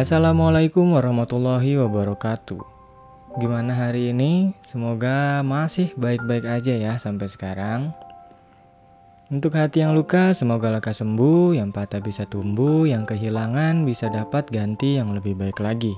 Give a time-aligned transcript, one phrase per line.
[0.00, 2.64] Assalamualaikum warahmatullahi wabarakatuh.
[3.36, 4.56] Gimana hari ini?
[4.64, 7.92] Semoga masih baik-baik aja ya sampai sekarang.
[9.30, 14.50] Untuk hati yang luka, semoga lekas sembuh, yang patah bisa tumbuh, yang kehilangan bisa dapat
[14.50, 15.94] ganti yang lebih baik lagi.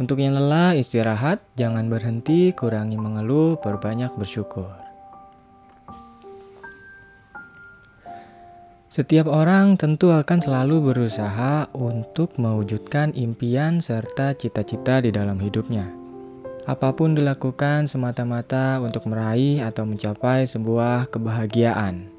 [0.00, 4.91] Untuk yang lelah, istirahat, jangan berhenti, kurangi mengeluh, perbanyak bersyukur.
[8.92, 15.88] Setiap orang tentu akan selalu berusaha untuk mewujudkan impian serta cita-cita di dalam hidupnya.
[16.68, 22.12] Apa pun dilakukan semata-mata untuk meraih atau mencapai sebuah kebahagiaan.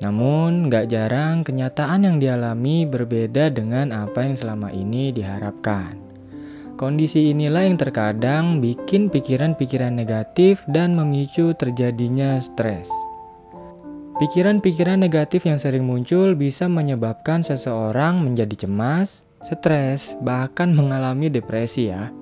[0.00, 6.00] Namun, gak jarang kenyataan yang dialami berbeda dengan apa yang selama ini diharapkan.
[6.80, 12.88] Kondisi inilah yang terkadang bikin pikiran-pikiran negatif dan memicu terjadinya stres.
[14.14, 22.14] Pikiran-pikiran negatif yang sering muncul bisa menyebabkan seseorang menjadi cemas, stres, bahkan mengalami depresi ya.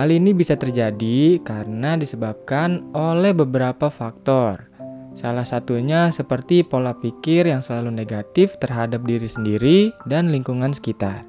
[0.00, 4.72] Hal ini bisa terjadi karena disebabkan oleh beberapa faktor.
[5.12, 11.27] Salah satunya seperti pola pikir yang selalu negatif terhadap diri sendiri dan lingkungan sekitar.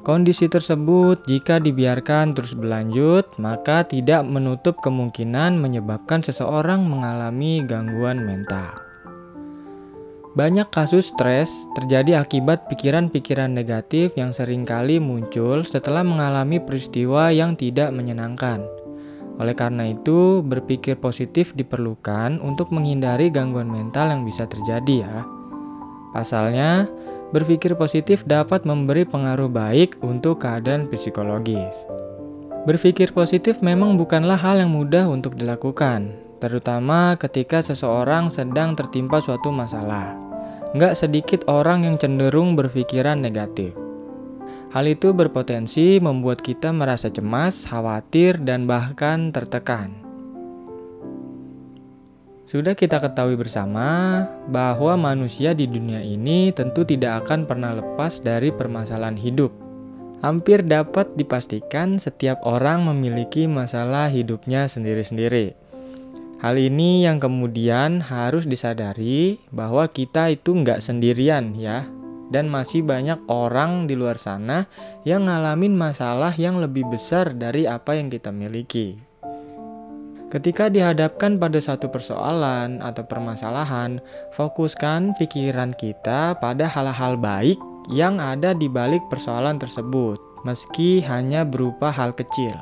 [0.00, 8.80] Kondisi tersebut, jika dibiarkan terus berlanjut, maka tidak menutup kemungkinan menyebabkan seseorang mengalami gangguan mental.
[10.32, 17.52] Banyak kasus stres terjadi akibat pikiran-pikiran negatif yang sering kali muncul setelah mengalami peristiwa yang
[17.52, 18.64] tidak menyenangkan.
[19.36, 25.16] Oleh karena itu, berpikir positif diperlukan untuk menghindari gangguan mental yang bisa terjadi ya.
[26.16, 26.88] Pasalnya,
[27.30, 31.86] berpikir positif dapat memberi pengaruh baik untuk keadaan psikologis.
[32.66, 39.48] Berpikir positif memang bukanlah hal yang mudah untuk dilakukan, terutama ketika seseorang sedang tertimpa suatu
[39.48, 40.12] masalah.
[40.76, 43.74] Nggak sedikit orang yang cenderung berpikiran negatif.
[44.70, 50.09] Hal itu berpotensi membuat kita merasa cemas, khawatir, dan bahkan tertekan.
[52.50, 58.50] Sudah kita ketahui bersama bahwa manusia di dunia ini tentu tidak akan pernah lepas dari
[58.50, 59.54] permasalahan hidup.
[60.18, 65.54] Hampir dapat dipastikan setiap orang memiliki masalah hidupnya sendiri-sendiri.
[66.42, 71.86] Hal ini yang kemudian harus disadari bahwa kita itu nggak sendirian ya,
[72.34, 74.66] dan masih banyak orang di luar sana
[75.06, 79.09] yang ngalamin masalah yang lebih besar dari apa yang kita miliki.
[80.30, 83.98] Ketika dihadapkan pada satu persoalan atau permasalahan,
[84.38, 87.58] fokuskan pikiran kita pada hal-hal baik
[87.90, 92.54] yang ada di balik persoalan tersebut, meski hanya berupa hal kecil.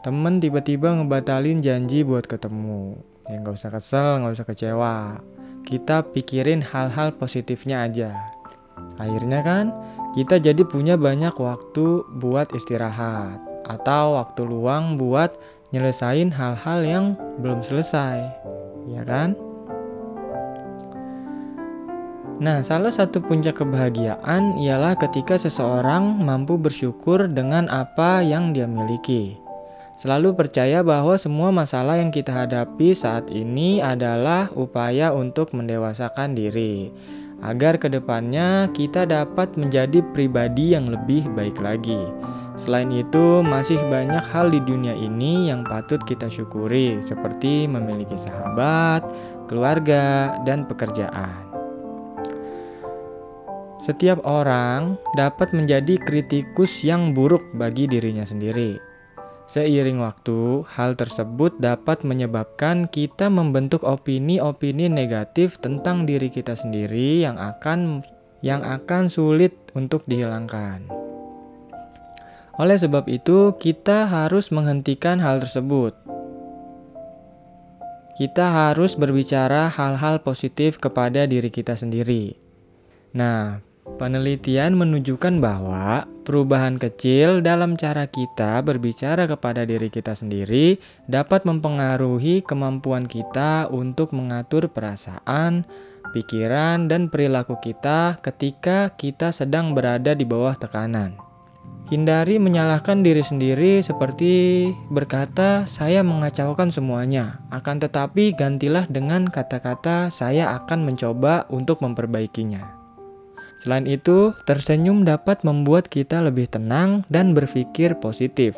[0.00, 2.96] Temen tiba-tiba ngebatalin janji buat ketemu.
[3.28, 4.96] Ya nggak usah kesel, nggak usah kecewa.
[5.68, 8.16] Kita pikirin hal-hal positifnya aja.
[8.96, 9.76] Akhirnya kan,
[10.16, 15.30] kita jadi punya banyak waktu buat istirahat atau waktu luang buat
[15.72, 17.06] nyelesain hal-hal yang
[17.40, 18.28] belum selesai,
[18.92, 19.32] ya kan?
[22.42, 29.38] Nah, salah satu puncak kebahagiaan ialah ketika seseorang mampu bersyukur dengan apa yang dia miliki.
[29.94, 36.90] Selalu percaya bahwa semua masalah yang kita hadapi saat ini adalah upaya untuk mendewasakan diri,
[37.46, 42.00] agar ke depannya kita dapat menjadi pribadi yang lebih baik lagi.
[42.60, 49.02] Selain itu, masih banyak hal di dunia ini yang patut kita syukuri, seperti memiliki sahabat,
[49.48, 51.48] keluarga, dan pekerjaan.
[53.82, 58.78] Setiap orang dapat menjadi kritikus yang buruk bagi dirinya sendiri.
[59.50, 67.34] Seiring waktu, hal tersebut dapat menyebabkan kita membentuk opini-opini negatif tentang diri kita sendiri yang
[67.42, 68.06] akan
[68.38, 71.01] yang akan sulit untuk dihilangkan.
[72.62, 75.98] Oleh sebab itu, kita harus menghentikan hal tersebut.
[78.14, 82.38] Kita harus berbicara hal-hal positif kepada diri kita sendiri.
[83.18, 83.58] Nah,
[83.98, 90.78] penelitian menunjukkan bahwa perubahan kecil dalam cara kita berbicara kepada diri kita sendiri
[91.10, 95.66] dapat mempengaruhi kemampuan kita untuk mengatur perasaan,
[96.14, 101.31] pikiran, dan perilaku kita ketika kita sedang berada di bawah tekanan.
[101.92, 110.56] Hindari menyalahkan diri sendiri seperti berkata, "Saya mengacaukan semuanya." Akan tetapi, gantilah dengan kata-kata, "Saya
[110.56, 112.64] akan mencoba untuk memperbaikinya."
[113.60, 118.56] Selain itu, tersenyum dapat membuat kita lebih tenang dan berpikir positif.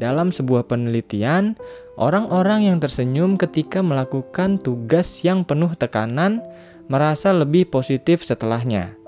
[0.00, 1.60] Dalam sebuah penelitian,
[2.00, 6.40] orang-orang yang tersenyum ketika melakukan tugas yang penuh tekanan
[6.88, 9.01] merasa lebih positif setelahnya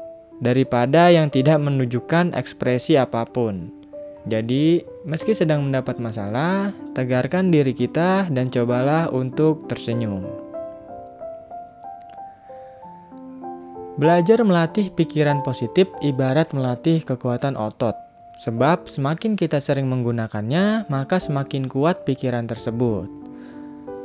[0.45, 3.73] daripada yang tidak menunjukkan ekspresi apa pun.
[4.29, 10.25] Jadi, meski sedang mendapat masalah, tegarkan diri kita dan cobalah untuk tersenyum.
[13.95, 17.95] Belajar melatih pikiran positif ibarat melatih kekuatan otot.
[18.43, 23.07] Sebab semakin kita sering menggunakannya, maka semakin kuat pikiran tersebut.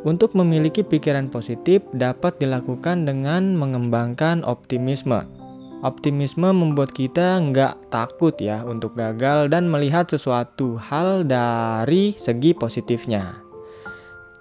[0.05, 5.38] Untuk memiliki pikiran positif dapat dilakukan dengan mengembangkan optimisme.
[5.79, 13.39] Optimisme membuat kita nggak takut ya untuk gagal dan melihat sesuatu hal dari segi positifnya.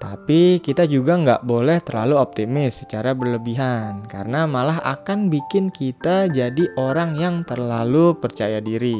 [0.02, 6.74] Tapi kita juga nggak boleh terlalu optimis secara berlebihan karena malah akan bikin kita jadi
[6.74, 8.98] orang yang terlalu percaya diri.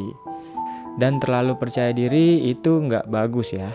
[0.95, 3.75] Dan terlalu percaya diri itu nggak bagus ya.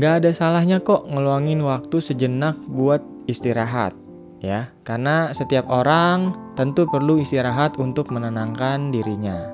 [0.00, 4.03] Nggak ada salahnya kok ngeluangin waktu sejenak buat istirahat
[4.44, 9.48] ya, karena setiap orang tentu perlu istirahat untuk menenangkan dirinya.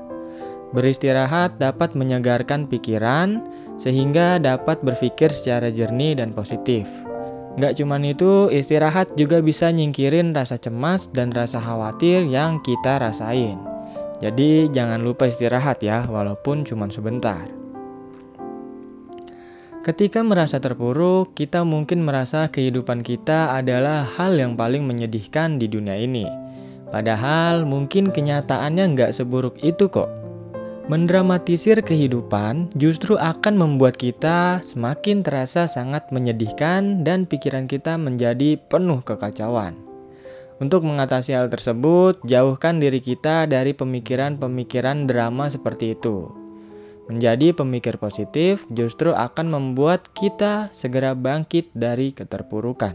[0.75, 3.43] Beristirahat dapat menyegarkan pikiran
[3.79, 6.87] sehingga dapat berpikir secara jernih dan positif.
[7.59, 13.59] Gak cuman itu, istirahat juga bisa nyingkirin rasa cemas dan rasa khawatir yang kita rasain.
[14.23, 17.60] Jadi jangan lupa istirahat ya, walaupun cuma sebentar.
[19.81, 25.97] Ketika merasa terpuruk, kita mungkin merasa kehidupan kita adalah hal yang paling menyedihkan di dunia
[25.97, 26.29] ini.
[26.93, 30.13] Padahal mungkin kenyataannya nggak seburuk itu kok.
[30.93, 39.01] Mendramatisir kehidupan justru akan membuat kita semakin terasa sangat menyedihkan dan pikiran kita menjadi penuh
[39.01, 39.81] kekacauan.
[40.61, 46.40] Untuk mengatasi hal tersebut, jauhkan diri kita dari pemikiran-pemikiran drama seperti itu.
[47.11, 52.95] Menjadi pemikir positif justru akan membuat kita segera bangkit dari keterpurukan.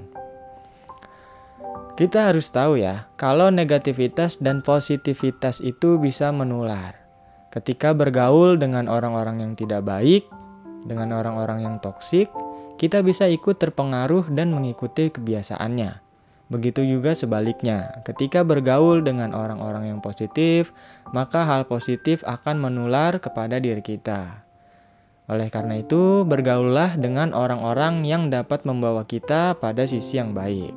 [1.99, 6.95] Kita harus tahu ya, kalau negativitas dan positivitas itu bisa menular.
[7.51, 10.23] Ketika bergaul dengan orang-orang yang tidak baik,
[10.87, 12.31] dengan orang-orang yang toksik,
[12.79, 16.04] kita bisa ikut terpengaruh dan mengikuti kebiasaannya.
[16.45, 20.69] Begitu juga sebaliknya, ketika bergaul dengan orang-orang yang positif,
[21.09, 24.45] maka hal positif akan menular kepada diri kita.
[25.25, 30.69] Oleh karena itu, bergaullah dengan orang-orang yang dapat membawa kita pada sisi yang baik.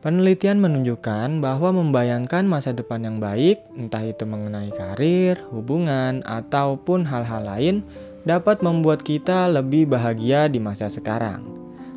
[0.00, 7.44] Penelitian menunjukkan bahwa membayangkan masa depan yang baik, entah itu mengenai karir, hubungan, ataupun hal-hal
[7.44, 7.84] lain,
[8.24, 11.51] dapat membuat kita lebih bahagia di masa sekarang.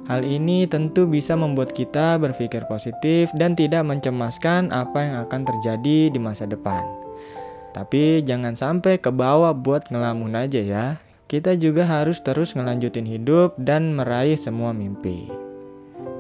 [0.06, 6.13] Hal ini tentu bisa membuat kita berpikir positif dan tidak mencemaskan apa yang akan terjadi
[6.13, 6.86] di masa depan.
[7.74, 10.86] Tapi jangan sampai ke bawah buat ngelamun aja ya.
[11.25, 15.25] Kita juga harus terus ngelanjutin hidup dan meraih semua mimpi.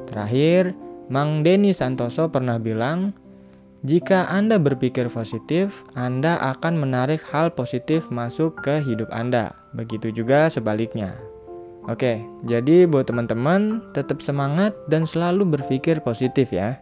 [0.09, 0.73] Terakhir,
[1.05, 3.13] Mang Denny Santoso pernah bilang,
[3.85, 9.53] jika Anda berpikir positif, Anda akan menarik hal positif masuk ke hidup Anda.
[9.77, 11.13] Begitu juga sebaliknya.
[11.85, 16.81] Oke, jadi buat teman-teman tetap semangat dan selalu berpikir positif ya.